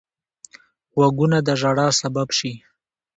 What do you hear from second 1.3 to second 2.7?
د ژړا سبب شي